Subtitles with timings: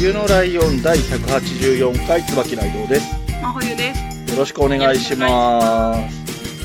[0.00, 3.14] 冬のライオン第184回椿内藤です。
[3.42, 4.32] 真冬です。
[4.32, 6.24] よろしくお願いします。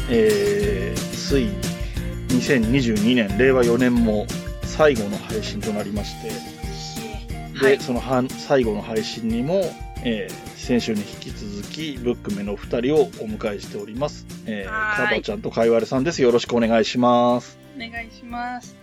[0.10, 1.52] えー、ついに
[2.40, 4.26] 2022年、令和4年も
[4.62, 6.30] 最後の配信となりまして、
[7.60, 7.80] で、はい。
[7.82, 9.64] そのはん最後の配信にも、
[10.06, 14.26] えー先週に引き続き、ブックメのお二人をお迎えしております。
[14.48, 16.22] えー、カバちゃんとかいわれさんです。
[16.22, 17.60] よろしくお願いします。
[17.76, 18.76] お願いします。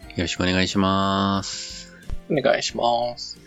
[0.00, 1.94] よろしくお願いします。
[2.30, 3.37] お願いします。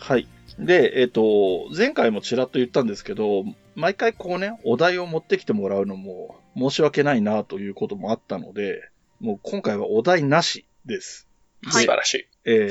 [0.00, 0.26] はい。
[0.58, 8.90] で、えっ、と、前回もちらっと言ったんですけど、毎回こうね、お題を持ってきてもらうのも申し訳ないなということもあったので、
[9.20, 11.26] もう今回はお題なしです。
[11.62, 12.26] はい素晴らしい。
[12.46, 12.70] え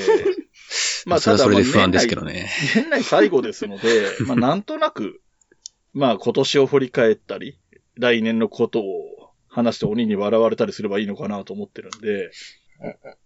[1.06, 2.50] まあ、それはそれでまあ不安ですけどね。
[2.74, 5.20] 年内最後ですので、 まあなんとなく、
[5.92, 7.56] まあ今年を振り返ったり、
[7.94, 12.30] 来年のことを話して鬼に笑われたりすればいいのかなと思ってるんで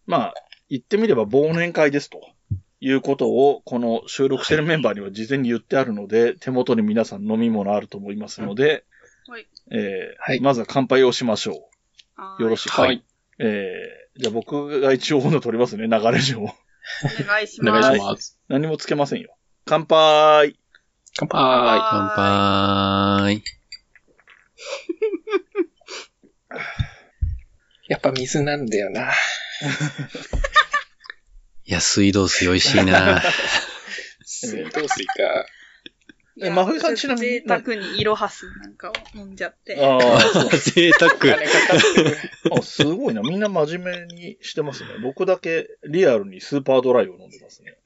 [0.07, 0.35] まあ
[0.69, 2.21] 言ってみれば忘年会ですと。
[2.87, 8.85] いうことを、この収録してるメンバーには事前に言ってあるので、手元に皆さん飲み物あると思いますので、
[9.27, 9.47] はい。
[9.71, 9.79] えー
[10.19, 11.71] はいまずは乾杯をしましょ
[12.39, 12.43] う。
[12.43, 12.79] よろしく。
[12.79, 13.03] はい。
[13.39, 16.43] えー、じゃあ僕が一応温度取りますね、流れ上。
[16.43, 16.45] お
[17.27, 17.89] 願いしおます。
[17.89, 18.39] 願いします。
[18.49, 19.35] 何もつけませんよ。
[19.65, 20.59] 乾杯
[21.17, 21.81] 乾杯。
[21.91, 23.43] 乾杯。
[27.89, 29.11] やっぱ水なんだよな。
[31.67, 33.23] いや、水道水美味しいな
[34.25, 35.47] 水道水か。
[36.41, 37.27] え、真冬さんちなみに。
[37.41, 39.77] 贅沢にイロハスなんかを飲んじゃって。
[39.81, 40.51] ああ、そう。
[40.51, 41.13] 贅沢。
[41.13, 42.17] 金かかってる。
[42.59, 43.23] あ、すごいな。
[43.23, 44.91] みんな真面目にしてますね。
[45.03, 47.79] 僕だけリアルにスーパードライを飲んでますね。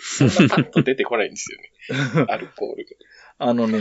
[0.00, 1.58] そんなパッと出てこないんですよ
[2.22, 2.26] ね。
[2.32, 2.86] アルコール
[3.38, 3.78] あのね、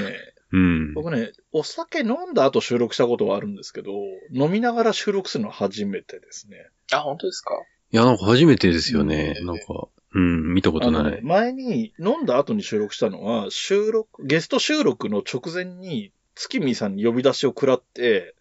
[0.52, 0.94] うん。
[0.94, 3.92] 僕ね、お酒飲んだ後収録したことはあるんですけど、
[4.34, 6.68] 飲みながら収録するのは初めてですね。
[6.92, 7.00] が。
[7.00, 7.54] あ、本当ですか？
[7.92, 9.36] いや、なんか初めてですよね。
[9.40, 11.22] うんなんか、うん、見たことない。
[11.22, 18.36] 前に飲んだ後に収録したのは、収録、ゲスト収録の直前に月見さんに呼び出しを食らって、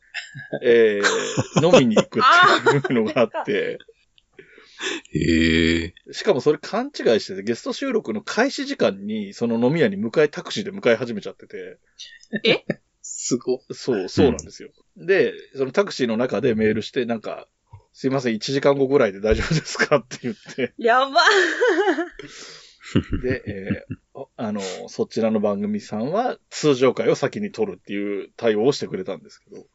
[0.63, 1.05] えー、
[1.65, 2.23] 飲みに行くっ
[2.85, 3.79] ていうのがあって、
[5.13, 5.95] へえ。
[6.13, 11.79] しかもそれ勘違いしてて、ゲスト収録の開始時間に、その飲み屋に迎え、タクシーで迎え始めちゃってて、
[13.03, 13.63] すご。
[13.73, 14.71] そう、そうなんですよ。
[14.97, 17.49] で、そのタクシーの中でメールして、なんか、
[17.99, 21.19] すいません、1時間後ぐらいで大丈夫ですかって言って、やば
[23.23, 29.67] で、えーおあの、そちらの番組さんは通常会を先に取るっていう対応をしてくれたんですけど、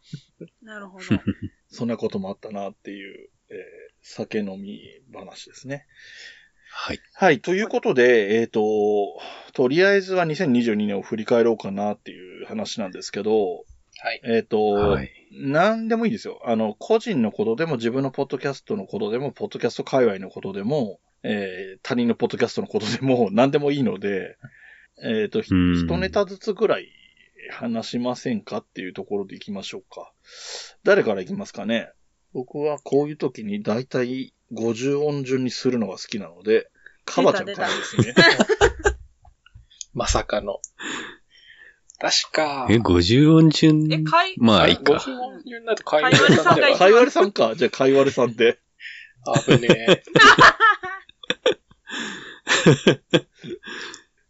[0.62, 1.04] なるほど。
[1.68, 3.56] そんなこともあったなっていう、えー
[4.04, 4.81] 酒飲み
[5.14, 5.86] 話ですね。
[6.72, 7.00] はい。
[7.14, 7.40] はい。
[7.40, 8.62] ということで、えっ、と、
[9.54, 13.64] とりあえずは2022年を振り返ろうかなっていう話なんですけど、
[14.03, 14.22] はい。
[14.23, 15.12] えっ、と、はい。
[15.31, 16.41] 何でもいいですよ。
[16.44, 24.38] あの、個人のことでも自分のポッドキャストのことでも、ポッドキャスト界隈のことでも、えー他人のポッドキャストのことでも 何でもいいので、
[25.03, 26.91] えっ、と、ひうん一ネタずつぐらい
[27.51, 30.12] 話しませんかっていうところでいきましょうか。
[30.83, 31.91] 誰からいきますかね？
[32.33, 36.72] 僕はこういう時に大体50音順にするのが好きなので、
[37.06, 38.16] カバちゃんからですね。
[39.94, 40.59] まさかの。
[42.01, 42.67] 確か。
[42.69, 43.88] え、50音順？
[43.94, 44.94] え、かい、まあ、いい50か。
[45.22, 47.56] 音順だと会話会話さんがでかいわれさんか。
[47.56, 48.59] じゃあかいわれさんで。
[49.45, 50.03] 危ねえ。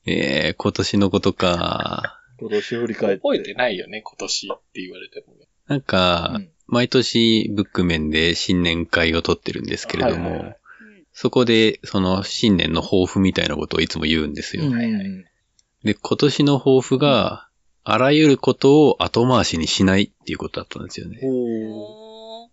[0.50, 2.20] えー、今年のことか。
[2.40, 3.22] 今年振り返って。
[3.22, 5.48] 覚えてないよね、今年って言われてもね。
[5.68, 10.58] なんか、うん毎年ブックメンで新年会を取ってるんですけれども、はいはいはい
[11.14, 14.64] そこでその新年の抱負みたいなことをいつも言うんですよ。
[14.64, 15.26] うん
[15.84, 17.48] で、今年の抱負が、
[17.84, 21.20] あらゆることを後回しにしないっていうことだったんですよね。
[21.24, 22.50] お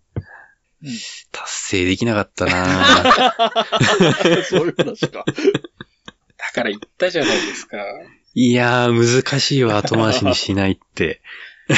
[1.33, 5.25] 達成できなかったなぁそういう話か。
[5.25, 7.79] だから言ったじゃないですか。
[8.35, 11.21] いやー、難しいわ、後回しにしないって。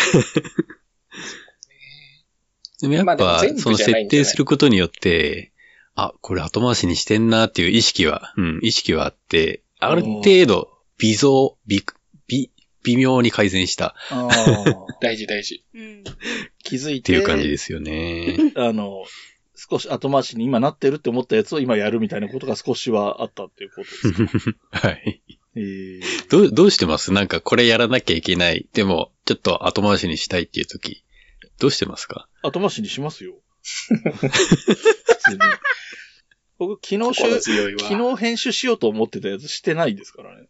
[2.80, 5.52] でもやっぱ、その設定することによって、
[5.94, 11.84] あ、これ後回しにしてんなっていう意識は、うん、意識はあって、ある程度、微増、微、
[12.84, 13.94] 微、微妙に改善した。
[15.00, 15.64] 大事大事。
[15.74, 16.04] うん。
[16.62, 16.98] 気づい。
[16.98, 18.52] ってていう感じですよね。
[18.56, 19.04] あの、
[19.54, 24.58] 少し後回しに今なってるって思ったやつを今やるみたいなことが少しはあったっていうことですか？
[24.88, 25.22] はい。
[25.56, 27.12] えー、どう、どうしてます？
[27.12, 28.66] なんかこれやらなきゃいけない。
[28.72, 31.04] でも、ちょっと後回しにしたいっていう時、
[31.58, 32.28] どうしてますか？
[32.42, 33.34] 後回しにしますよ。
[33.62, 35.38] 普通に。
[36.58, 37.14] 僕、昨日。
[37.14, 40.46] 昨日編集しようと思ってたやつしてないですからね。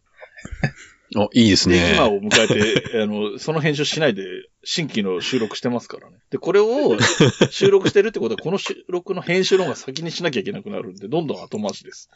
[1.17, 1.95] お、いいですで、ね。
[1.95, 2.47] 今を迎え
[2.93, 4.23] て、 あの、その編集しないで、
[4.63, 6.19] 新規の収録してますからね。
[6.31, 6.97] で、これを
[7.51, 12.11] 収録してるってことは、この収録の編集の方が先にしなきゃいけなくなるんで、どんどん後回しです。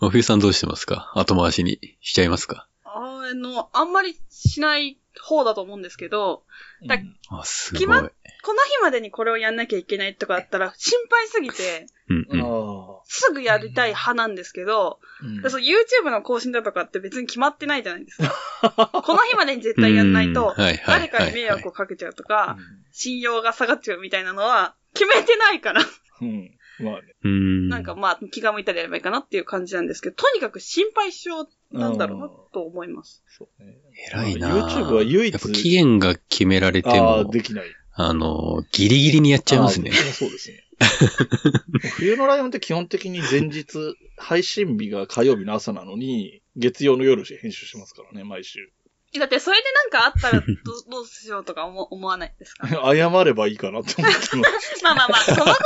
[0.00, 1.12] 真冬さんどうしてますか？
[1.14, 2.66] 後回しにしちゃいますか？
[2.84, 6.42] あの、あんまりしない方だと思うんですけど、
[6.86, 7.80] だうんあ、すごい。
[7.80, 8.12] 決まっ
[8.44, 12.40] この日までにこれをやんなきゃいけないとかあったら心配すぎて、うんうん。
[12.40, 14.98] あすぐやりたい派なんですけど、
[15.44, 15.50] あ。
[15.50, 18.90] そう YouTube の更新だとかって別に決まってないじゃないですか。
[19.04, 22.62] この日までに絶対やんないと誰かに迷惑をかけちゃうとか、う
[22.92, 25.84] 信用が下がっちゃうみたいなのは決めてないから、ん。
[26.22, 26.50] うん。
[26.80, 27.14] まあね。
[27.24, 27.68] うん。
[27.68, 31.30] なんかまあ気が向いたらやればいいかなっていう感じなんですけど、とにかく心配性
[31.72, 33.22] なんだろうなと思います。
[33.28, 33.76] そうね。
[34.10, 37.64] 偉いなまあ YouTube は唯一やっぱ期限が決められてああ、も、できない。
[37.94, 40.64] あの、ギリギリにやっちゃいますねそうですね。
[41.96, 48.72] 冬のライオンって基本的に前日、配信日が火曜日の朝なのに、月曜の夜編集しますからね、毎週。
[49.18, 50.46] だってそれでなんかあったらど
[50.90, 52.68] どうしようとか思思わないですか？
[52.94, 54.36] 謝ればいいかなって思ってます。
[54.84, 55.58] まあまあまあ、そのぐらいね、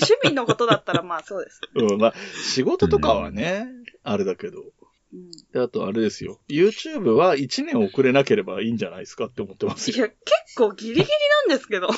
[0.00, 1.60] 趣味のことだったらまあそうです。
[1.74, 2.14] うん、まあ、
[2.44, 3.66] 仕事とかはね、
[4.04, 4.60] あれだけど。
[4.60, 4.70] うん
[5.52, 6.38] であとあれですよ。
[6.48, 9.96] YouTube は1年遅れなければいいんじゃないですかって思ってますよ。
[9.96, 11.06] いや、結構ギリギリ
[11.48, 11.88] なんですけど。
[11.88, 11.96] 知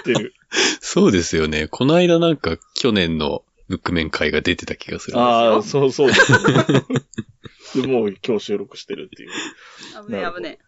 [0.00, 0.34] ってる。
[0.80, 1.68] そうですよね。
[1.68, 5.28] この間なんか去年のブックメン会が出てた気がするんですよ。
[5.28, 6.38] ああ、そうそうです、ね。
[7.82, 9.30] でもう今日収録してるっていう。
[10.06, 10.58] 危ねえ危ね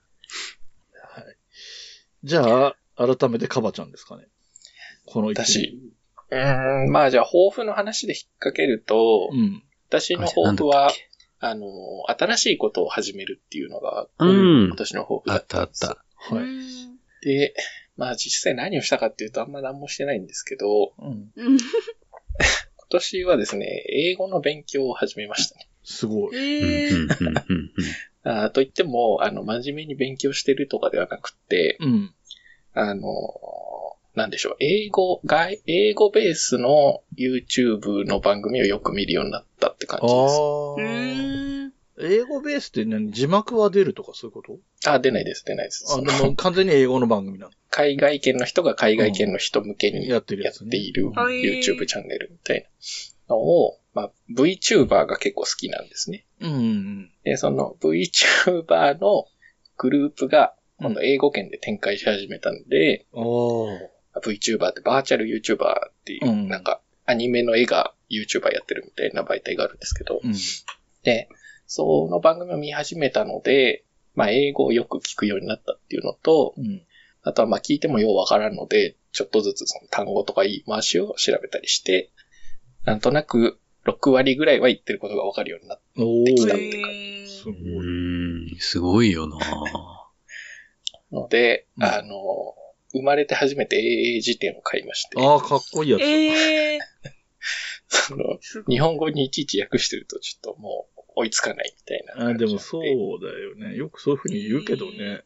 [2.23, 4.25] じゃあ、改めてカバちゃんですかね。
[5.07, 5.81] この一私。
[6.31, 9.63] うーん、まあじゃあ抱負の話で引っ掛けると、うん。
[9.89, 10.91] 私の抱負は
[11.41, 11.67] あの、
[12.09, 16.05] 新しいことを始めるっていうのが、うん今年の抱負だあっったたあっんですよた。
[16.33, 16.35] え。
[16.37, 16.45] はい。
[16.45, 17.55] うんで、
[17.97, 21.31] まあ実際何をしたかっていうとあんま何もしてないんですけど、うん。
[21.37, 21.59] うん。
[21.59, 21.61] 今
[22.91, 25.69] 年はですね、英語の勉強を始めましたね。
[25.85, 26.37] すごい。
[26.37, 27.71] ええうんうんうんうん
[28.31, 32.15] あーと言っても、あの、真面目に勉強してるとかではなくて、うん。
[32.75, 33.03] あの、
[34.15, 41.81] なんでしょう、英語、外、英語ベースの YouTube の番組をよく見るようになったって感あじです。
[42.03, 43.13] 英語ベースって何？
[43.13, 44.59] 字幕は出るとかそういうこと？
[44.91, 45.85] あ、出ないです、出ないです。
[45.93, 50.57] あ、でも完全に英語の番組な海外圏の人が海外圏の人向けにやってるやや。
[50.57, 52.67] っているはい YouTube チャンネルみたい
[53.29, 56.25] なのを、まあ、VTuber が結構好きなんですね。
[56.41, 59.27] うんうんで、その VTuber の
[59.77, 63.23] グループが今度英語圏で展開し始めたんで、うん。
[64.15, 70.27] あ VTuber ってバーチャル YouTuber っていう、うんなんかアニメの絵が YouTuber やってるみたいな媒体があるんですけど、あ。
[70.27, 70.35] うん。
[71.03, 71.29] で、
[71.67, 73.85] その番組を見始めたので、
[74.15, 76.83] まあ英語をよく聞くようになったっていうのと、うん。
[77.23, 82.11] あとはまあ聞いてもようわからんので、ちょっとずつその単語とか言い回しを調べたりして、
[82.85, 87.25] なんとなく6割ぐらいは言ってることがわかるようになっおできたー。
[87.25, 87.77] えすごい。
[87.77, 88.57] うん。
[88.59, 89.47] すごいよなた
[91.13, 92.55] ので、うんあの、
[92.93, 96.03] 生まれて初めて英英辞典を買いまして、ああ、かっこいいやつ。
[96.03, 96.79] ええ
[97.89, 102.83] その日本語にいちいち訳してるとちょっともう追いつかないみたいなあでもそう
[103.21, 103.77] だよね。
[103.77, 105.23] よくそういうふうに言うけどね。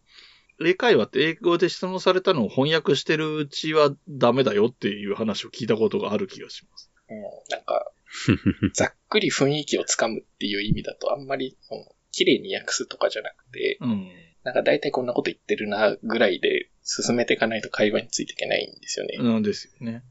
[0.64, 6.90] 英会話って英語で質問されたのを翻訳してるうちはダメだよっていう話を聞いたことがある気がします。
[7.10, 7.90] うん、なんか、
[8.74, 14.08] ざっくり雰囲気をつかむっていう意味だとあんまり、うん綺麗に訳すとかじゃなくて、うん。
[14.44, 19.18] なんか大体こんなこと言ってるなぐらいで進めていかないと会話についていけないんですよね。
[19.18, 20.02] なんですよね。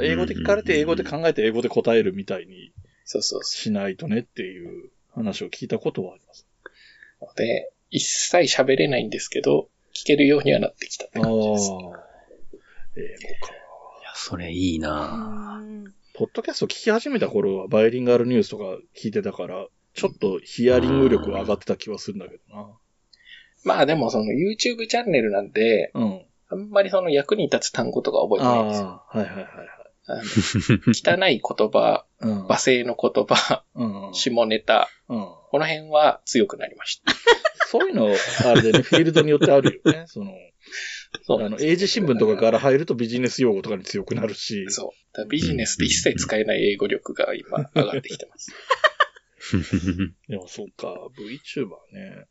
[0.00, 2.72] 英語で聞かれて英語で考えて英語で答えるみたいに
[3.04, 6.46] そうそうそしないとねっていう話を聞いたことはあります。
[7.20, 7.24] う。
[7.24, 11.70] ので、一切喋れないんですけど、聞けるようにはなってきたってああ感じです。
[11.70, 11.72] ー。
[11.72, 11.94] 英語か。
[11.94, 11.98] い
[14.04, 18.64] や、それいいなうんポッドキャスト聞き始めた頃はバイリンガルニュースとか
[19.00, 22.66] 聞いてたから、ちょっとヒアリング力が上がってた気はするんだけどな。
[23.62, 26.22] まあでもその YouTube チャンネルなんで、うん。
[26.48, 29.04] あんまりその役に立つ単語とか覚えてないんですよ。
[29.08, 30.24] はいはいはいはい。
[30.92, 32.46] 汚い言葉、うん。
[32.48, 34.12] 罵声の言葉、うん。
[34.12, 35.18] 下ネタ、うん。
[35.20, 37.12] この辺は強くなりました。
[37.68, 38.08] そういうの、
[38.44, 40.06] あれでね、フィールドによってあるよね。
[40.08, 40.32] その、
[41.22, 44.66] そうあの、英字新聞とかから入るとビジネス用語とかに強くなるし。
[44.70, 45.26] そう。
[45.28, 48.52] ビジネスで一切使えない英語力が今上がってきてます。
[50.28, 52.26] でもそうか、VTuber ね。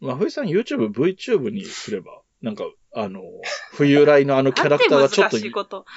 [0.00, 3.20] まあ、ふいさん YouTube、VTube にすればなんか、あの、
[3.72, 5.38] 冬来のあのキャラクターがちょっと。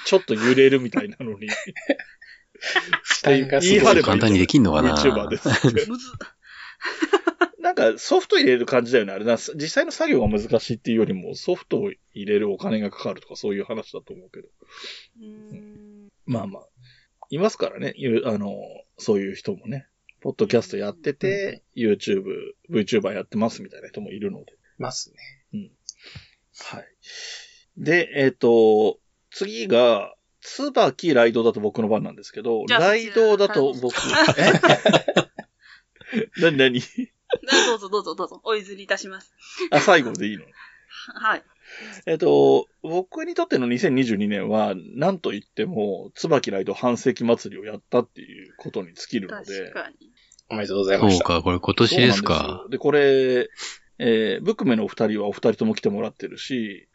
[0.04, 1.48] ちょっと揺れるみたいなのに。
[3.02, 5.48] 負担がすごい言い張れば簡単にできんのかな YouTuber です
[7.92, 9.12] かソフト入れる感じだよね。
[9.12, 14.48] あれな、実際の作業が難しいっていうよりも、ソフトを入れるお金がかかるとかそういう話だと思うけど。
[15.20, 16.68] うーんまあまあ、
[17.30, 17.94] いますからね。
[17.96, 18.56] ゆあの、
[18.98, 19.86] そういう人もね。
[20.20, 22.22] ポッドキャストやってて、YouTube、
[22.70, 24.52] VTuber やってますみたいな人もいるので。
[24.78, 25.16] ますね。
[26.58, 26.86] はい。
[27.76, 28.98] で、えっ、と、
[29.30, 33.94] 次が、椿ライドだと僕の番なんですけど、ライドだと僕、
[36.08, 36.80] えなになに
[37.68, 38.40] どうぞどうぞどうぞ。
[38.44, 39.34] お譲りいたします。
[39.70, 40.44] あ、最後でいいの？
[41.14, 41.42] はい。
[42.06, 50.12] えっと、僕にとっての2022年は、なんと言っても、椿ライド半世紀祭りをやったっていうことに尽きるので確、かに。
[50.50, 51.24] おめでとうございました。
[51.24, 52.68] そうか、これ今年ですかよ。
[52.68, 53.48] で、これ、
[53.98, 56.88] えー、ブックメのお二人はお二人とも来てもらってるし、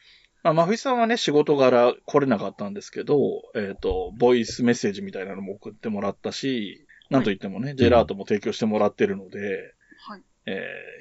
[0.43, 10.23] まあ、まふいさんはね、仕事柄来れなかったんですけど、えっ、と、ボイスメッセージみたいなのも送ってもらったし、なんと言ってもね、ジェラートも提供してもらってるので、はい。
[10.45, 10.51] え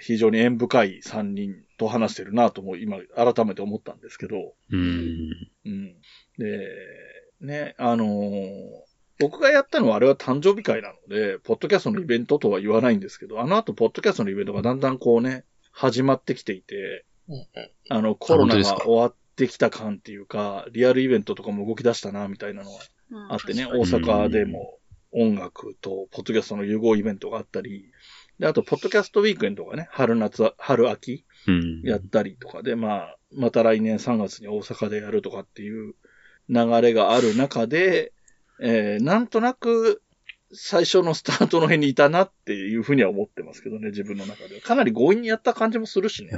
[0.00, 5.30] ー非常に縁深い三人と話してるなとも今改めて思ったんですけど、うん。
[5.64, 5.96] うん。
[6.38, 6.68] で、
[7.40, 8.86] ね、あのー
[9.18, 17.06] 僕がやったのはあれは誕生日会なので、ポッドキャストのイベントとは言わないんですけど、あの後、ポッドキャストのイベントがだんだんこうね、始まってきていて、
[17.88, 24.78] あの、コロナが終わってきた感っていうか、リアルイベントとかも動き出したな、みたいなのはうんあってね、確大阪でも
[25.12, 27.90] 音楽とポッドキャストの融合イベントがあったり、
[28.38, 31.82] で、あと、ポッドキャストウィークエンドがね、春夏、春秋うん。
[31.82, 35.94] やったりとかで、まあ、また来年3月に大阪でやるとかっていう
[36.48, 38.12] 流れがある中で、
[38.60, 40.02] えー、なんとなく、
[40.52, 44.60] 最初のスタートの辺にいたなっていうふうには思ってますけどね、自分の中では。
[44.60, 46.32] かなり強引にやった感じもするしね。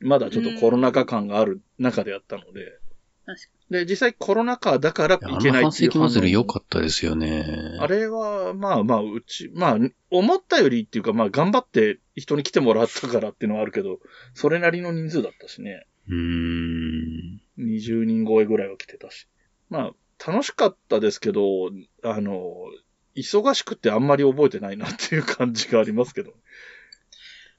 [0.00, 2.78] まだちょっとコロナ禍感がある中でやったので。
[3.24, 7.76] 確かで、実際コロナ禍だからいあけないっていうの半世紀祭り良かっったですよね。
[7.80, 9.78] あれは、まあまあ、うち、まあ、
[10.10, 13.98] 思ったよりっていうか、まあ、頑張って人に来てもらったからっていうのはあるけど、
[14.34, 15.86] それなりの人数だったしね。
[16.08, 17.40] うーん。
[17.58, 19.26] 20人超えぐらいは来てたし。
[19.68, 21.70] まあ、楽しかったですけど、
[22.02, 22.52] あの、
[23.16, 26.32] 忙しくてあんまり覚えてないなっていう感じがありますけど。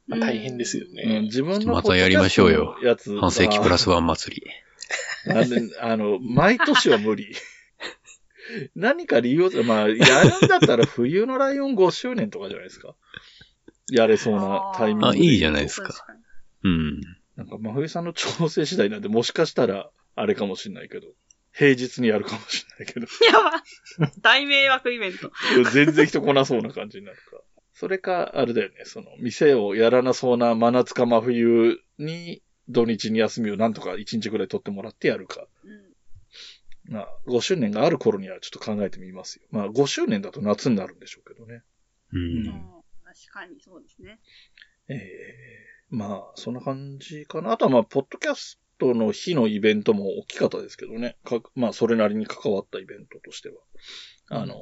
[0.08, 1.22] まあ大変ですようん、ね。
[1.24, 4.44] 自分のまたやりましょうよやつ半世紀プラスワン祭り。
[5.28, 7.36] なんで、あの、毎年は無理。
[8.76, 12.96] 何か理由を、まあ、やるんだったら冬のライオン5周年とかじゃないですか。
[13.92, 15.68] やれそうなタイミングあいいじゃないに。
[15.68, 15.94] ですか。
[16.64, 17.02] うん。
[17.36, 21.08] なんか、真冬さんの調整次第なんで、もしかしたら、あれかもしれないけど、
[21.54, 23.64] 平日にやるかもしれないけど、やば。
[24.22, 25.32] 大迷惑イベント。
[25.72, 27.42] 全然人来なそうな感じになるか。
[27.74, 35.48] それか、あれだよね、その、店をやらなそうな真夏か真冬に、土日に休みをなんとか1日くらい取ってもらってやるか。
[35.64, 35.88] うん
[36.90, 39.44] まあ、5周年がある頃にはちょっと考えてみますよ。
[39.52, 41.64] まあ、5周年だと夏になるんでしょうけどね。
[42.14, 42.18] う。
[42.18, 42.46] うんん
[43.04, 44.20] 確かにそうですね。
[44.88, 47.52] ええまあ、そんな感じかな。
[47.52, 51.18] あとはまあ、ポッドキャストの日のイベントも大きかったですけどね。
[51.24, 53.56] かまあ、それなりに関わったイベントとしては。
[54.30, 54.56] あの、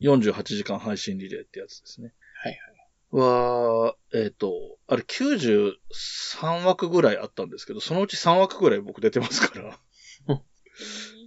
[0.00, 2.12] 48時間配信リレーってやつですね。
[2.42, 2.73] はいは、
[4.12, 9.78] えっ、と、あれ93枠ぐらいあったんですけど、そのうち3枠ぐらい僕出てますから。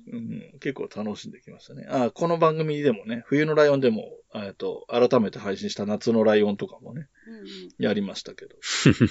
[0.09, 1.85] うん、結構楽しんできましたね。
[1.89, 7.45] あ、この番組でもね、冬のライオンでも、えっと、改めて配信した夏のライオンとかもね、うんうん
[7.77, 8.55] やりましたけど。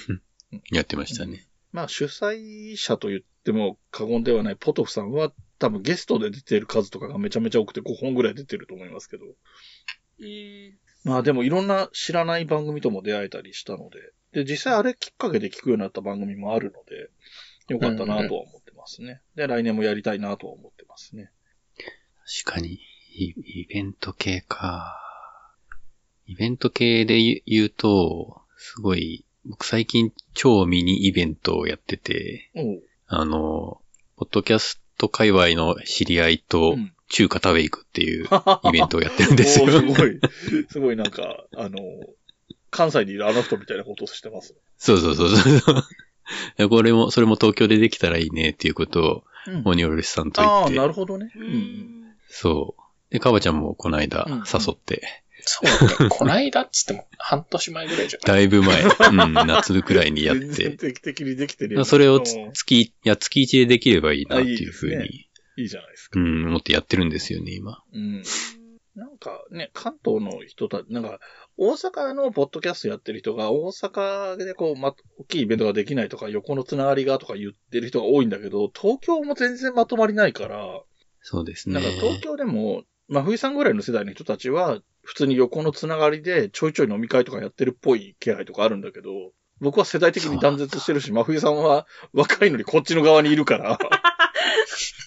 [0.71, 1.47] やってましたね。
[1.71, 9.25] まあ、主催者と言っても過言ではないポトフさんは多分ゲストで出てる数とかがめちゃめちゃ多くて5本ぐらい出てると思いますけど。
[10.19, 14.43] えーまあでもいろんな知らない番組とも出会えたりしたので。
[14.43, 17.09] で、実際あれきっかけで聞くようになった番組もあるので、
[17.73, 19.21] よかったなとは思ってますね。
[19.35, 21.31] で、来年もやりたいなとは思ってますね。
[22.43, 22.79] 確かに、
[23.15, 25.01] イイベント系か。
[26.25, 32.51] イベント系で言うと、すごい、僕最近超ミニイベントをやってて、
[33.07, 33.81] あの、
[34.17, 38.25] ポッドキャスト界隈の知り合いとうん中華食べ行くっていう
[38.65, 39.67] イベントをやってるんですよ。
[39.69, 40.19] すごい、
[40.69, 41.79] すごいなんか、あの、
[42.69, 44.55] 関西にいるあの人みたいなことをしてます。
[44.77, 45.83] そうそうそうそう。
[46.57, 51.31] で これも、それも東京でできたらいいねっていうことを、うんモニョルスさんと言ああ、って、なるほどね。
[51.33, 52.11] ううん。
[52.27, 53.13] そう。
[53.13, 55.01] で、かばちゃんもこの間うん誘って、
[55.39, 56.09] そうだね。
[56.09, 58.35] こないだっつっても 半年前ぐらいじゃない？
[58.35, 65.26] だいぶ前、うん、夏くらいにやっ全然て、定期的にできてるよねそれを月、いや、月1でできればいいなっていうふうに、
[65.57, 66.19] いいじゃないですか。
[66.19, 67.83] うん、思ってやってるんですよね、今。
[67.93, 68.23] うん。
[68.95, 71.19] なんかね、関東の人たち、なんか、
[71.57, 80.81] 大阪のポッドキャストやってる人が、大阪でこう、ま、大きいイベントができないとか、横のつながりがとか言ってる人が多いんだけど、東京も全然まとまりないから、
[81.21, 81.89] そうですねなんか。
[81.89, 93.77] 東京でも、真冬さんぐらいの世代の人たちは、普通に横のつながりでちょいちょい飲み会とかやってるっぽい気配とかあるんだけど、僕は世代的に断絶してるし、真冬さんは若いのにこっちの側にいるから。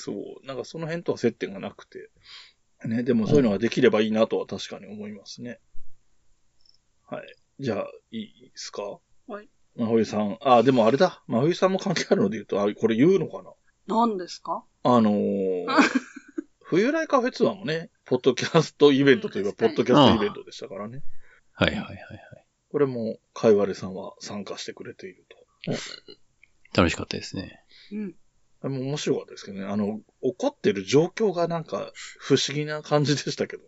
[0.00, 0.46] そう。
[0.46, 2.10] なんかその辺とは接点がなくて。
[2.86, 5.60] ね、でもそういうのができればいいなとは確かに思いますね。
[7.06, 7.26] はい。
[7.58, 9.00] じゃあ、いいですか？
[9.26, 9.48] はい。
[9.76, 10.38] 真冬さん。
[10.40, 11.22] あ、でもあれだ。
[11.26, 13.52] 真冬さんも関係あるので言うと、あ、これ言うのかな？
[13.86, 14.64] 何ですか？
[14.82, 15.66] あのー、
[16.64, 21.02] 冬来カフェツアーもね、ポッドキャストイベントといえば、ポッドキャストイベントでしたからね。
[21.52, 22.00] はいはいはいはい。
[22.70, 25.26] これも、かいわれさんは参加してくれている
[26.74, 27.62] 楽しかったですね。
[27.92, 28.14] うん。
[28.60, 28.66] と。
[28.66, 29.66] あれも面白かったですけどね。
[29.66, 33.62] あの、怒ってる状況がなんか、不思議な感じでしたけど。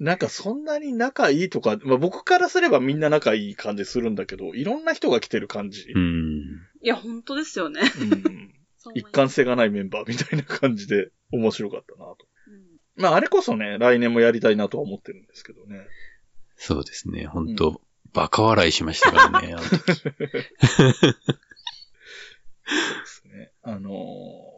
[0.00, 5.86] なんかそんなに仲いいとか、まあ僕からすればみんな仲いい感じするんだけど、いろんな人が来てる感じ。
[5.94, 6.42] うん。
[6.82, 7.80] いや、本当ですよね。
[8.00, 8.54] うん
[8.94, 12.18] 一貫性がないメンバーみたいな感じで面白かったなと。
[12.48, 15.86] うんまああれこそね、来年もやりたいなとは思ってるんですけどね。
[16.56, 17.26] そうですね。
[17.26, 17.80] 本当、
[18.12, 19.54] バカ笑いしましたからね。
[19.54, 19.80] あの時。
[23.64, 23.90] あの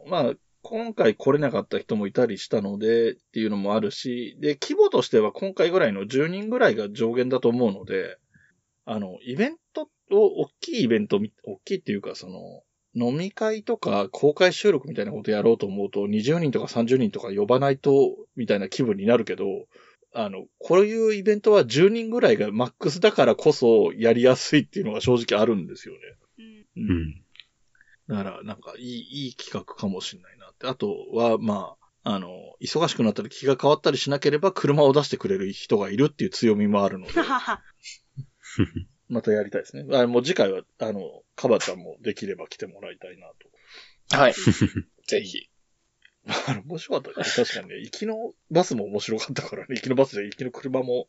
[0.07, 8.17] ーまあ、今回来れなかった人もいたりしたのでっていうのもあるし、で、規模としては今回ぐらいの10人ぐらいが上限だと思うので、
[8.85, 12.63] あの、イベントを、大きいイベントみ、大きいっていうか、その、
[12.95, 19.45] 飲み会とか公開収録みたいなことやろうと思うと、20人とか30人とか呼ばないと、みたいな気分になるけど、
[20.13, 25.99] あの、こういうイベントは10人ぐらいがマックスだからこそやりやすいっていうのが正直あるんですよね。
[26.39, 27.23] うんううん。
[28.09, 30.67] だから、なんか、いい、いい企画かもしれないなって。
[30.67, 32.29] あとは、まあ、あの、
[32.61, 37.13] 忙しくなったり気が変わったりしなければ車を出してくれる人がいるっていう強みもあるので、
[39.09, 39.85] またやりたいですね。
[39.97, 41.01] あもう次回は、あの、
[41.35, 43.27] カバちゃんもできれば来てもらいたいな
[44.09, 44.17] と。
[44.17, 44.33] はい。
[45.07, 45.49] ぜひ。
[46.47, 47.45] あの面白かったですね。
[47.45, 51.07] 確かにね、行きのバスも面白かったからね、行きのバスで行きの車も、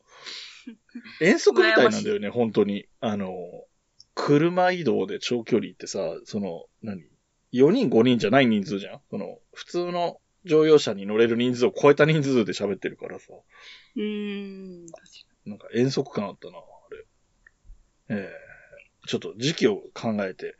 [1.20, 2.86] 遠足みたいなんだよね、本当に。
[3.00, 3.34] あの、
[4.14, 7.02] 車移動で長距離行ってさ、その、何
[7.52, 9.00] ?4 人5人じゃない人数じゃん？
[9.10, 13.26] その、普通の乗用車に乗れる人数を超えた人数で喋ってるからさ、
[13.96, 14.86] うーん。
[15.46, 16.60] なんか遠足感あったな、あ
[16.94, 18.16] れ。
[18.16, 20.54] えー、ちょっと時期を考えて、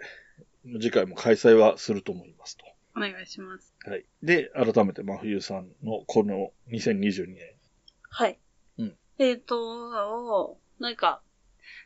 [0.65, 2.65] 次回も開催はすると思いますと。
[2.97, 3.75] お願いします。
[3.85, 4.05] はい。
[4.23, 7.55] で、改めて真冬さんのこの2022年。
[8.11, 8.39] はい。
[8.79, 11.23] うんえっ、と、なんか、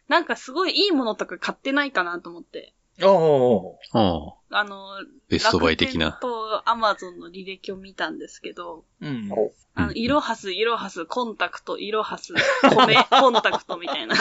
[0.08, 2.74] なんかすごいいいものとか買ってないかなと思って。
[3.04, 4.86] ああ、ああ、あの、
[5.28, 6.20] ベストバイ的な楽。
[6.20, 9.28] 天とアマゾンの履歴を見たんですけど、うん。
[9.32, 14.14] おあの、うんイロハス、イロハス、コンタクト、イロハス、米、コンタクトみたいな、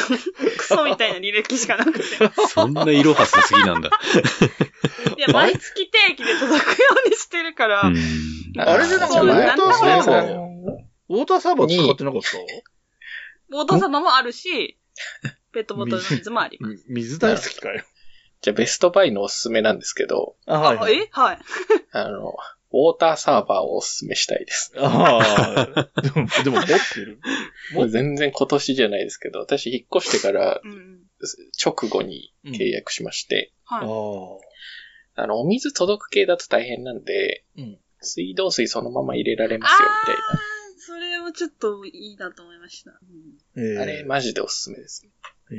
[0.58, 2.04] クソみたいな履歴しかなくて。
[2.48, 3.89] そんな色はすすぎなんだ。
[5.17, 7.96] いや、 毎月定期で届くようにしてるから、うん。
[8.58, 10.34] あれでなんかそうウォーターサーバー、だ
[11.10, 12.38] ウォーターサーバー使ってなかった？
[13.58, 14.78] ウォーターサーバーもあるし、
[15.52, 16.86] ペットボトルの水もあります。
[16.88, 17.84] み水大好きかよ。
[18.41, 20.93] じゃあベストバイのおすすめなんですけど、あ、はい、あはい。
[20.95, 21.08] え？
[21.12, 21.39] はい。
[21.91, 22.36] あの、
[22.73, 24.73] ウォーターサーバーをおすすめしたいです。
[24.77, 27.19] ああ、でも、でも持ってる？
[27.73, 31.01] もう全然今年じゃないですけど、私引っ越してからうんうん。
[31.63, 34.41] 直後に契約しまして、ああはい。。
[35.15, 37.80] あの、お水届く系だと大変なんで、うん。
[37.99, 40.51] 水道水そのまま入れられますよ、みたいあー
[40.84, 42.99] それはちょっといいなと思いました。
[43.56, 43.82] ええな。
[43.84, 45.06] あれ、マジでおすすめです。
[45.51, 45.58] ええ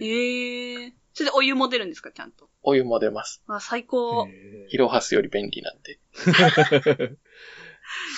[0.00, 0.92] ええー。
[1.18, 2.48] それでお湯も出るんですか、ちゃんと？
[2.62, 3.42] お湯も出ます。
[3.48, 4.28] あ、最高。
[4.28, 5.98] いえイロハスより便利なんで。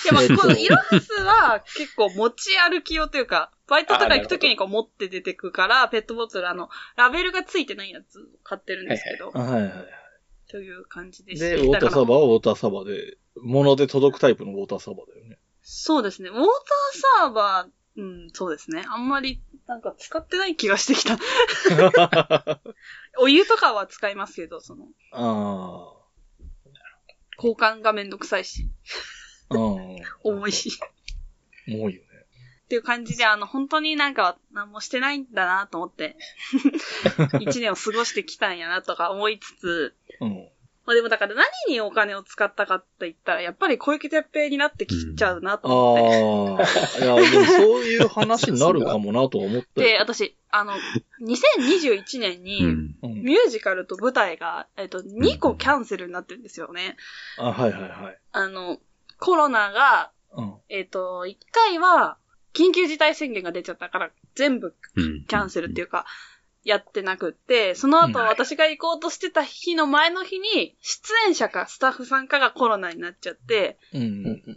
[0.05, 9.73] や、まあ、えっとこのイロハスは結構持ち歩き用というか、バイトとか行くときにこう持って出てくから、ペットボトル、あの、ラベルがついてないやつを買ってるんですけど、えはいはいはい。
[10.47, 11.47] という感じでした。
[11.47, 15.39] で、ウォーターサーバーはウォーターサーバーで、物で届くタイプのウォーターサーバーだよね。
[15.63, 16.29] そうですね。
[16.29, 16.47] ウォーター
[17.23, 18.85] サーバー、うん、そうですね。
[18.87, 21.17] あんまり、なんか使ってない気がしてきた。
[23.19, 25.97] お湯とかは使いますけど、その、あ
[27.37, 28.69] 交換がめんどくさいし、
[29.49, 29.97] あ、うん。
[30.23, 30.79] 重いし。
[31.67, 32.07] 重いよね。
[32.65, 36.15] っていう感じで、あの、本当になんか何もしてないんだなと思って、
[37.41, 40.49] 一年を過ごしてきたんやなとか思いつつ、うん。
[40.85, 46.63] まあでもだから何にお金を使ったかって言ったら、やっぱり小池徹平になってきちゃうなとあ思って。
[47.01, 49.99] あ、いや、でもそういう話になるかもなと思った で、よ。
[49.99, 50.73] 私、あの、
[51.21, 52.95] 2021年に、うん。
[53.03, 56.97] うんミュージカルと舞台が、えっと、2個キャンセルになってるんですよね。
[57.37, 58.17] あ、はいはいはい。
[58.31, 58.79] あの、
[59.19, 60.53] コロナがうん。
[60.69, 62.17] えっ、と、一回は、
[62.53, 65.25] 緊急事態宣言が出ちゃったから、全部うん。
[65.25, 66.05] キャンセルっていうか、
[66.63, 73.77] やってなくって、その後うん私が行こうとしてた日の前の日に、出演者かスタッフさんかがコロナになっちゃって、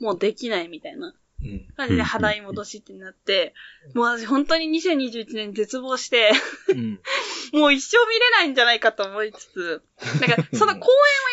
[0.00, 1.66] もうできないみたいなうん。
[1.76, 3.54] 感じで払い戻しってなって、
[3.94, 6.32] もう私本当に2021年絶望して、
[6.70, 7.00] うん。
[7.52, 9.82] もう一生見れないんじゃないかと思いつつ、
[10.20, 10.82] なんか、その公演をや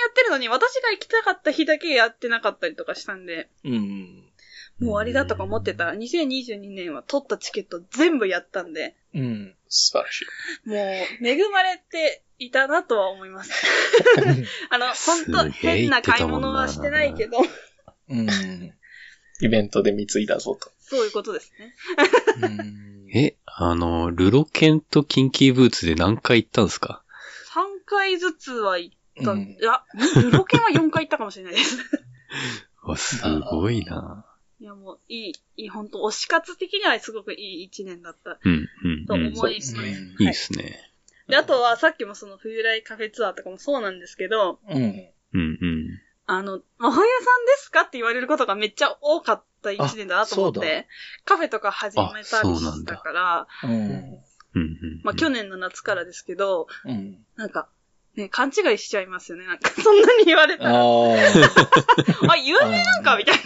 [0.10, 4.31] ってるのに、私が行きたかった日だけやってなかったりとかしたんで、うん。
[4.82, 9.56] もう終わりだとか思ってたら、2022年は取ったチケット全部やったんで、うん。
[9.70, 10.26] 素晴らし
[10.66, 10.70] い。
[10.70, 13.52] もう、恵まれていたなとは思います。
[14.72, 17.38] あの、本当変な買い物はしてないけど、
[18.10, 18.28] うん。
[19.42, 20.72] イベントで貢いだぞと。
[20.80, 21.76] そういうことですね。
[22.42, 27.04] うんえ、あの、ルロケンとキンキーブーツで何回行ったんですか
[27.54, 29.84] ？3回ずつは行った、うんいや、
[30.16, 31.78] ルロケンは4回行ったかもしれないです。
[32.84, 34.26] わ、すごいな。
[34.62, 39.28] いや、もう、いい、いい、本当推し活的にはすごくいい1年だったうん、うん、とうん。
[39.28, 39.76] 思います。
[39.76, 39.84] うん
[40.20, 40.80] いいですね。
[41.28, 44.78] で、あとはさっきもその冬来カフェツアーとかもそうなんですけど、うん。
[44.78, 46.00] うん、うん。
[46.28, 47.08] あの、真冬さんで
[47.58, 50.88] すかって言われることがめっちゃ多かった一年だなと思って、
[51.26, 53.72] カフェとか始めたりしたから、うん。
[53.72, 53.82] うん、
[54.54, 55.02] うん。
[55.04, 57.26] まあ去年の夏からですけど、うん。
[57.36, 57.68] なんか、
[58.16, 59.46] ね、勘違いしちゃいますよね。
[59.46, 60.82] なんか、そんなに言われたら、あ、あ
[62.34, 62.38] あ。
[62.38, 63.42] 有名なんかみたいな。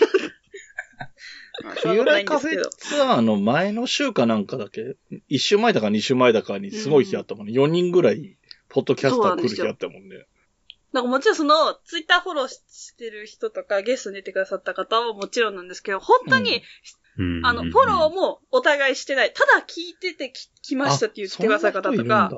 [1.64, 4.96] まあそんなことない冬来カフんですけどェツアーの前の週かなんかだけ、
[5.30, 7.54] 一週前だか二週前だかにすごい日あったもんね。
[7.54, 8.38] 4人ぐらい、
[8.70, 10.26] ポッドキャスター来る日あったもんね。
[10.96, 16.62] なんかもちろんその、ツイッターフォローしてる人とか、ゲストに出てくださった方はもちろんなんですけど、本当に、
[17.18, 19.34] うんあの、フォローもお互いしてない。
[19.34, 22.32] ただ聞いててき来ましたって言ってくださる方とか、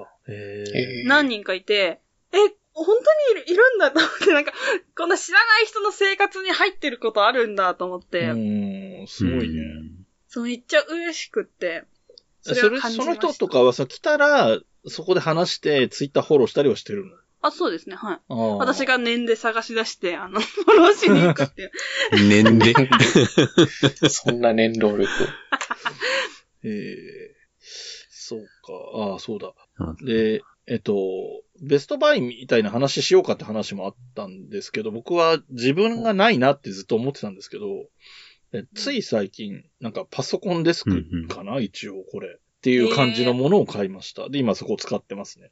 [1.05, 2.01] 何人かいて、
[2.33, 2.37] え、
[2.83, 4.53] 本当にいるいるんだと思って、なんか、
[4.95, 8.35] こんな知らない人の生活に入ってることあるんだと思って、う
[9.03, 9.63] ん、すごいね。
[10.27, 11.85] そうめっちゃ嬉しくって、
[12.41, 17.05] それ、は感じその人とかはさ、来たら、そこで話して、ツイッターフォローしたりはしてる
[17.41, 18.19] あ、そうですね、はい。
[18.29, 18.57] の。
[18.57, 21.71] 私が年で探し出して、あの、フォローしに行くっていう。
[22.11, 22.73] 年齢？
[24.09, 25.07] そんな念動力。
[26.63, 27.35] ええ
[28.09, 28.47] そうか。
[29.11, 29.53] ああ、そうだ。
[29.79, 30.95] うんで、えっと、
[31.61, 37.65] ベストバイみたいな話しようかって話もあったんですけど、僕は自分がないなってずっと思ってたんですけど、
[38.53, 42.37] えつい最近、なんかパソコンデスクかな、一応これ。
[42.37, 44.29] っていう感じのものを買いました。
[44.29, 45.51] で、今そこを使ってますね。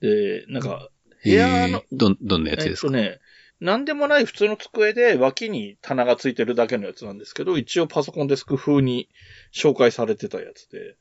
[0.00, 0.90] で、なんか、
[1.24, 2.88] 部屋のえー、どん、どんなやつえですか？
[2.88, 3.20] っとね、
[3.58, 9.08] なんでもない普通の机で脇に棚がついてるだけのやつなんですけど、一応パソコンデスク風に
[9.54, 10.96] 紹介されてたやつで、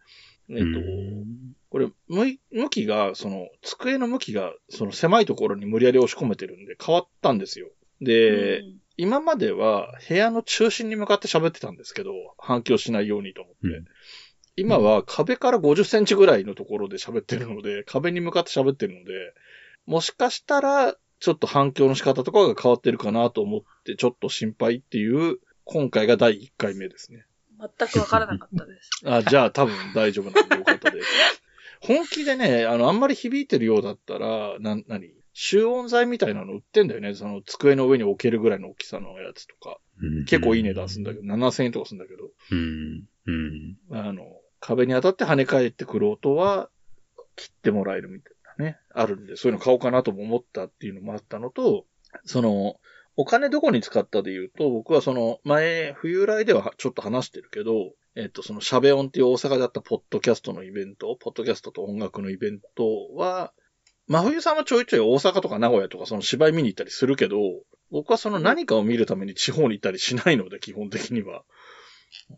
[0.50, 1.26] えっと、うん
[1.76, 7.68] これ、向きが、その、机の向きが、その狭いところに無理やり押し込めてるんで変わったんですよ。
[8.00, 13.68] で、うん今までは部屋の中心に向かって喋ってたんですけど、反響しないようにと思って。
[13.68, 13.86] うん
[14.56, 19.34] 今は壁から50センチぐらいのところで喋ってるので、壁に向かって喋ってるので、
[19.86, 27.26] もしかしたら、ちょっと反響の仕方とかが変わってるかなと思って、ちょっと心配っていう、今回が第1回目ですね。
[27.60, 28.90] 全くわからなかったです。
[29.04, 31.08] あ、じゃあ多分大丈夫なんでよかったです。
[31.82, 37.14] 本気でね、あの、あんまり響いてるようだったら、な、なに集音材みたいなの売ってんだよね。
[37.14, 39.80] その机の上に置けるぐらいの大きさのやつとか。
[40.28, 43.04] 結構いい値段するんだけど、7000円とかするんだけど、うん。
[43.26, 43.78] うん。
[43.92, 44.24] あの、
[44.62, 46.70] 壁に当たって跳ね返ってくる音は、
[47.36, 51.86] 切ってもらえるみたいなね、あるんで、そういうの買おうかなとも思ったっていうのもあったのと、
[52.24, 52.78] その、
[53.18, 63.52] お金どこに使ったで言うと、僕はその、前、冬来ではちょっと話してるけど、えっと、その、シャベオンっていう大阪であったポッドキャストのイベント、ポッドキャストと音楽のイベントは、
[64.08, 67.38] 真冬さんはちょいちょい大阪とか名古屋とかその芝居見に行ったりするけど、
[67.92, 71.44] 僕はその何かを見るために地方に行ったりしないので、基本的には。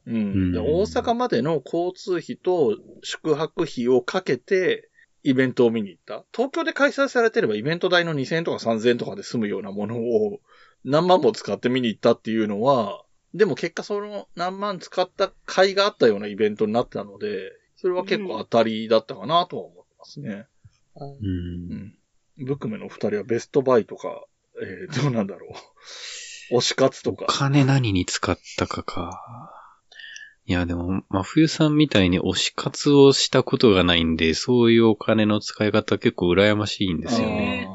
[0.06, 0.52] うん。
[0.54, 4.90] でうん大阪までの交通費と宿泊費をかけて、
[5.24, 6.24] イベントを見に行った。
[6.34, 10.40] 東京で開催されてればイベント代の2000円とか3000円とかで済むようなものを
[10.86, 20.48] 何万も使って見に行ったっていうのは、でも結果その何万使った甲斐があったようなイベントになったので、それは結構当たりだったかなとは思ってますね。
[20.96, 21.06] う。
[21.06, 21.94] うんん。
[22.38, 24.26] ブクメの二人はベストバイとか、
[24.62, 25.48] えー、どうなんだろ
[26.52, 26.58] う。
[26.58, 27.26] 推し活とおか。
[27.28, 29.52] 金何に使ったかか。
[30.46, 37.68] いや、でも、真冬さんみたいに推し活をしたことがないんで、そういうお金の使い方結構羨ましいんですよね。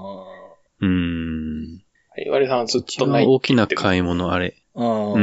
[0.81, 1.85] うーん。
[2.09, 3.35] はい、割さんはずっ一とない番。
[3.35, 4.62] 大きな買い物、あれ。
[4.75, 5.13] あーあー。
[5.15, 5.23] うーん。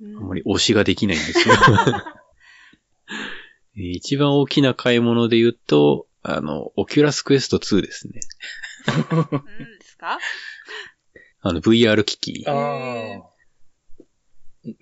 [0.00, 1.54] うんあんまり推しができないんですよ。
[3.76, 8.20] え ー一番大きな買い物で言うと、あの、 Oculus Quest 2ですね。
[8.86, 10.18] 何ですか？
[11.40, 12.44] あの、VR 機器。
[12.46, 13.36] ああ。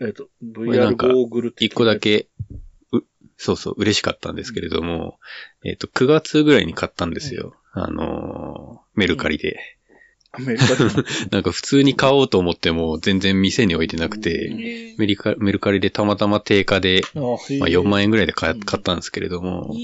[0.00, 1.98] えっ、と、VR んかゴーグルって一個だ。
[1.98, 2.28] け、
[2.92, 3.00] う、
[3.37, 5.18] そうそう、嬉しかったんですけれども、
[5.62, 7.54] えっ、と、9月ぐらいに買ったんですよ。
[7.72, 9.73] あのーメルカリで。
[10.37, 10.90] アメリカでも。
[11.31, 17.37] なんか普通に買おうと思っても全然店に置いてなくうて、んメリカメルカリでたまたま定価で、あまあ、
[17.68, 18.05] 4万円。
[18.05, 19.75] 円ぐらいで買ったんですけれども。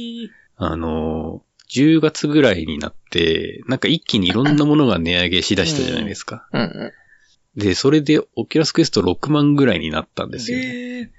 [0.57, 6.47] あのー、10月ぐらいになって、なんか一気にいろんなものが値上げしだしたじゃないですか。
[6.53, 7.61] うんうん。
[7.61, 10.65] で、それで Oculus Quest 6万ぐらいになったんですよね。
[10.67, 11.11] ええ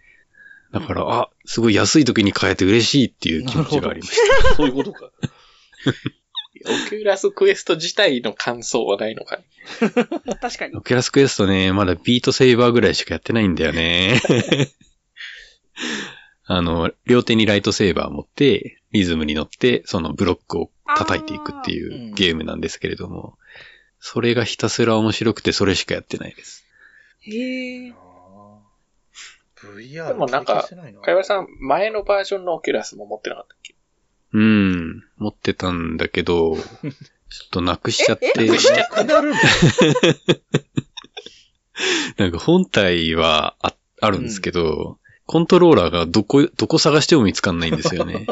[0.71, 4.15] だから、あ、すごい安い時に買えて嬉しいっていう気持ちがありまし
[4.55, 5.11] そういうことか。
[6.65, 9.43] Oculus Quest 自体の感想はないのかね。
[10.41, 10.77] 確かにた。
[10.77, 14.21] Oculus Quest ね、まだ Beat Saber ぐらいしかやってないんだよね。
[16.45, 23.37] あの、両手にライトセーバー持って、リズムに乗って、そのブロックを叩いていくっていうゲームなんですけれども、
[23.99, 26.65] それがひたすら面白くてそれしかやってないです。
[27.21, 27.93] へえ。
[29.55, 30.67] VR でもなんか
[31.03, 33.55] かいわさん、前のバージョンのオキュラスも持ってなかった
[34.33, 39.35] うん、持ってたんだけど、 ちょっとなくしちゃって、えなくしちゃっなくなるの？
[42.17, 48.25] なんか本体はああるんですけど、コントローラーがどこ、どこ探しても見つかんないんですよね。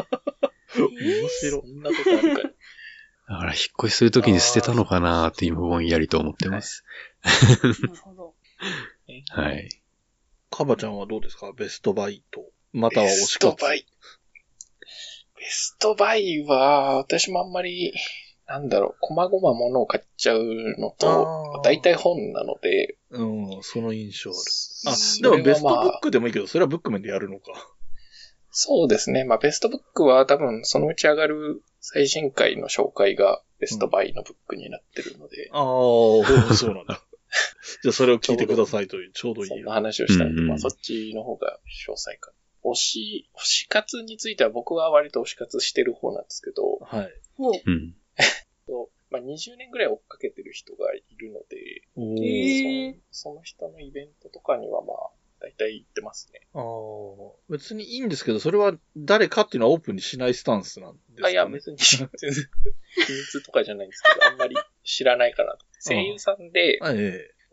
[0.76, 1.66] 面白そ。
[1.66, 2.54] んなことあるかね。
[3.28, 6.84] だから引っ越しするときに捨てたのかなーって今ぼんやりと思ってます。
[7.22, 7.30] な
[7.62, 8.34] るほど。
[9.30, 9.68] はい。
[10.50, 11.52] カバちゃんはどうですか？
[11.52, 12.44] ベストバイと。
[12.72, 13.86] またはベ推し活ストバイ。
[15.40, 17.94] ベストバイは、私もあんまり、
[18.46, 20.44] なんだろう、細々物を買っちゃう
[20.78, 23.24] のと大体本なので、う
[23.58, 24.38] ん、その印象ある。
[24.94, 27.52] あ、でもベストまあブックでもいいけど、それはブック面でやるのか。
[28.50, 29.24] そうですね。
[29.24, 35.60] まあ、ベストブックは多分、そのうち上がる最新回の紹介がベストバイのブックになってるので、あ
[36.50, 37.00] あ、そうなんだ。
[37.82, 39.72] じゃあそれを聞いてくださいという、ちょうどいいよそんな。
[39.74, 42.32] 話をしたので、うんうんまあ、そっちの方が詳細か。
[42.64, 47.12] 推し、推し活については僕は割と推し活してる方なんですけど、はい。
[47.36, 47.52] ほう。
[47.64, 47.94] うん。
[49.10, 51.82] まあ、20年ぐらい追っかけてる人がいるので、
[52.94, 56.46] えその人のイベントとかにはまあ、大体行ってますね。
[56.54, 56.62] ああ、
[57.48, 62.32] 別にいいんですけど、それは誰かっていうのはオープンにしないスタンスなんですか、ね、あ、いや、別に、全然、
[63.06, 65.66] 秘密とかじゃないんですけど、あんまり知らないかなと。
[65.84, 66.92] 声優さんで、あ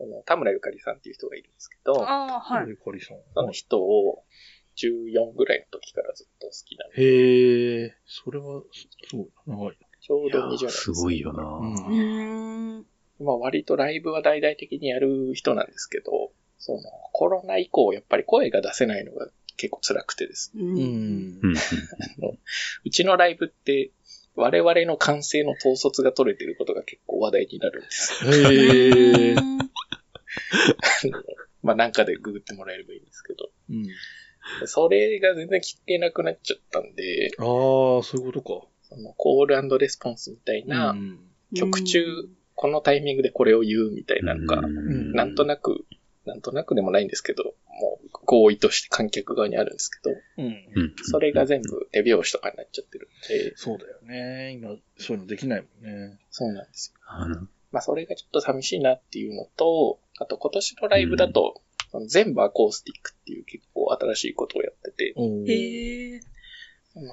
[0.04, 2.40] の田村ゆかりさんっていう人がいるんですけど、あ。
[2.40, 2.68] はい。
[2.68, 3.16] ゆかりさん。
[3.34, 4.22] その人を
[4.78, 9.56] 14ぐらいの時からずっと好きなので、へえ、それは、すごいな。
[9.56, 11.48] 長いちょうど20いや年ですすごいよな、な。
[11.58, 11.94] うう
[12.80, 12.86] ん。
[13.20, 16.80] まあ割とライブは大々的にやる人なんですけど、その
[17.12, 20.62] コロナ以降やっぱり声が出せないのが結構辛くてですね。
[20.62, 20.66] う。
[20.66, 21.40] うんん。
[21.42, 21.54] うん。
[22.84, 23.90] うちのライブって
[24.34, 28.24] 我々の歓声の統率が取れてることが結構話題になるんです。
[28.24, 29.34] へ
[31.62, 33.50] まあなんかでググってもらえればいいんですけど。
[33.68, 33.84] うん。
[34.66, 38.66] それが全然聞けなくなっちゃったんで、ああ、そういうことか。
[38.82, 41.20] そのコールレスポンスみたいな、うん。
[41.54, 42.04] 曲中
[42.58, 45.86] このタイミングでこれを言うみたいなのが、うんなんとなく、
[46.26, 50.16] なんとなくでもないんですけど、もう合意として観客側にあるんですけど、
[51.04, 54.50] それが全部手拍子とかになっちゃってるんで、そうだよね。
[54.52, 56.18] 今、そういうのできないもんね。
[56.30, 57.48] そうなんですよ。
[57.70, 61.62] まあそれがちょっと寂しいなっていうのと、あと今年のライブだと、
[62.08, 65.14] 全部アコースティックっていう結構新しいことをやってて、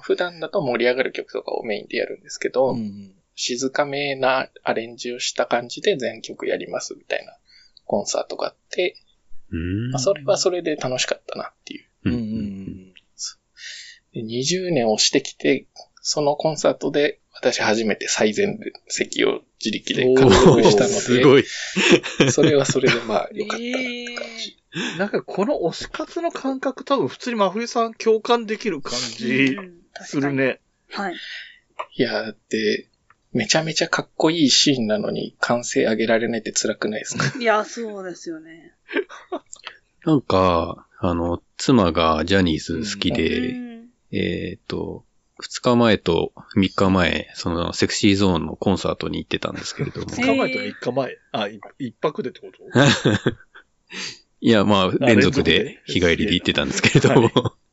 [0.02, 3.14] 普段だと盛り上がる曲とかをメインでやるんですけど、うん。
[3.36, 7.36] 静かめなアレンジをした感じで全曲やりますみたいな
[7.86, 8.96] コンサートがあって、
[9.52, 11.86] うんまあ、それはそれで楽しかったなっていう。
[12.06, 12.14] うん。
[12.14, 12.94] ううんん。
[14.14, 15.68] で20年をしてきて、
[16.02, 18.58] そのコンサートで私初めて最前
[18.88, 22.32] 席を自力で獲得したのすごで、い。
[22.32, 24.65] それはそれでまあ良かったなって感じ。
[24.98, 30.34] なんかこの推し活の感覚多分普通に真冬さん共感できる感じうんする。
[30.34, 30.60] ね。
[30.90, 31.16] 確かにはい。
[31.98, 32.90] いや、だって、
[33.34, 37.34] めちゃめちゃかっこいいシーンなのに完成上げられないって辛くないですか？
[37.40, 38.74] いや、そうですよね。
[40.06, 45.06] なんか、あの、妻がジャニーズ好きうで、んえっ、と、
[45.44, 50.08] 2日前と3日前、そのセクシーゾーンのコンサートに行ってたんですけれども。
[50.08, 51.18] 2日前と3日前。
[51.34, 52.64] あ、い一泊でってこと？
[54.42, 57.32] いや、まあ、あ連続で日帰りで行ってたんですけれども、はい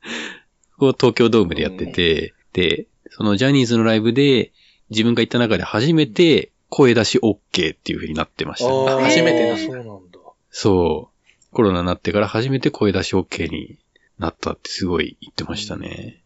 [0.82, 4.50] ここ東京ドームでやってて、で、そのジャニーズのライブで
[4.90, 7.36] 自分が行った中で初めて声出し OK
[7.74, 9.00] っていう風になってました、あ。
[9.00, 10.18] 初めてなそうなんだ。
[10.50, 11.10] そ
[11.52, 11.54] う。
[11.54, 13.78] コロナになってから初めて声出し OK に
[14.18, 16.22] なったってすごい言ってましたね。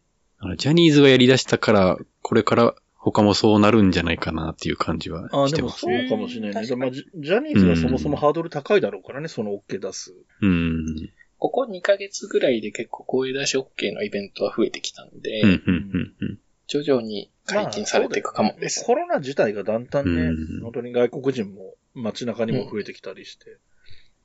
[0.56, 2.74] ジャニーズがやり出したから、これから
[3.12, 5.86] 他もそうなるんじゃないかなっていう感じはああ、してます。
[5.86, 6.60] でもそうかもしれないね。
[6.62, 10.12] うんでもジャニーズがそもそもハードル高いだろうからね、その OK 出す。
[10.40, 11.10] うん。
[11.38, 16.38] ここ2ヶ月ぐらいで結構声出し OK のイベントは増えてきたんで、うん、うん、うん、うん。
[16.66, 18.84] 徐々に解禁されていくかもです。
[18.84, 23.58] コロナ自体がだんだんね、うん本当に外国人も街中にも増えてきたりして、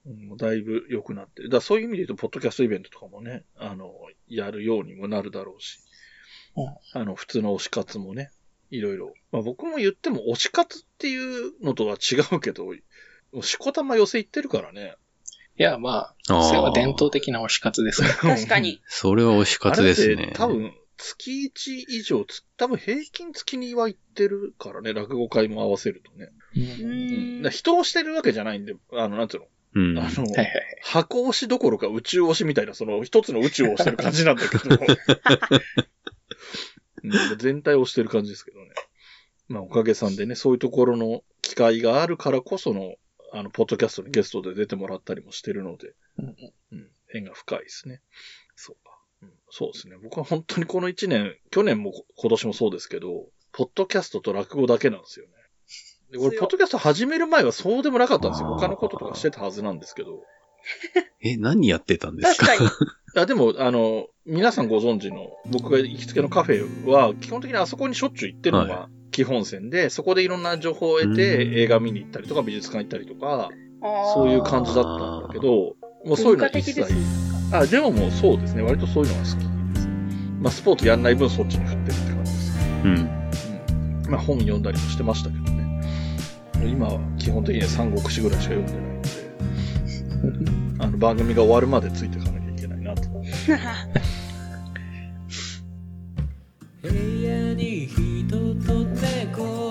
[0.08, 1.50] うんだいぶ良くなってる。
[1.50, 3.94] だからそういう意味で言うと、ポッドキャストイベントとかもね、あの、
[4.28, 5.80] やるようにもなるだろうし、
[6.94, 8.32] あの、普通の推し活もね、
[8.71, 9.13] いろいろ。
[9.31, 12.71] まあ僕も言っても推し活っていうのとは違うけど、も
[13.34, 14.95] うしこたま寄せ行ってるからね。
[15.57, 18.13] いや、まあそれは伝統的な推し活ですから。
[18.36, 18.81] 確かに。
[18.88, 20.34] それは推し活ですねあれって。
[20.34, 26.29] 多分、月1以上つ、多分平均月には行ってるからね、落語会も合わせるとね。
[26.55, 26.65] ううん。
[27.43, 29.99] ーん人をしてるわけじゃないんで、あの、なんていうの、うん。
[29.99, 30.53] あの、はいはいはい。
[30.84, 34.77] 箱押しどころか宇宙押しみたいな、その一つの宇宙を押してる感じなんだけど、
[37.03, 38.71] うん全体を押してる感じですけどね。
[39.47, 42.95] まあおかげさんでね、そういうところの機会があるからこその、
[43.33, 48.01] あの、ポッドキャストにゲストで出てもらったりもしてるので、うんうんうん、縁が深いですね。
[48.55, 48.97] そうか。
[49.23, 49.95] うん、そうですね。
[50.01, 55.31] 僕は本当にこの一年、去年も今年もそうですけど、ポッドキャストと落語だけなんですよね。
[56.11, 58.49] で、俺、ポッドキャスト始める前はそうでもなかったんですよ。
[58.49, 60.23] 他のこととかしてたはずなんですけど。
[61.21, 62.45] え、何やってたんですか？
[62.47, 62.69] 確かに。
[63.15, 73.50] あでも、あの、皆さんご存知の、僕が行きつけのカフェは、基本的にあそこにしょっちゅう行ってるのが基本線で、そこでいろんな情報を得て、うん映画見に行ったりとか、美術館行ったりとか、
[74.13, 76.86] そういう感じだったんだけど、もうそういうの文化一切。
[77.52, 78.62] あ、でももうそうですね。
[78.62, 79.88] 割とそういうのが好きです。
[80.39, 82.58] まあ、スポーツやんない分そっちに振ってるって感じです。
[82.84, 82.95] うん。
[84.06, 84.12] うん。
[84.12, 85.82] まあ、本読んだりもしてましたけどね。
[86.65, 92.40] 今は基本的には三国志ぐらいしか読んでないので、 あの、番組が終わるまでついていかない。
[93.47, 93.54] 部
[97.23, 99.70] 屋に人と猫